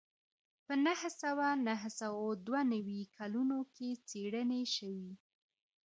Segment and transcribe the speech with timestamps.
[0.65, 5.11] په نهه سوه نهه سوه دوه نوي کلونو کې څېړنې شوې